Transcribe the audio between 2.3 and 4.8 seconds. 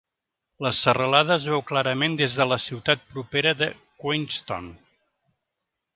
de la ciutat propera de Queenstown.